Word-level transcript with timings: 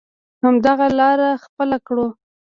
همدغه 0.43 0.87
لاره 0.99 1.29
خپله 1.43 1.77
کړو. 1.87 2.07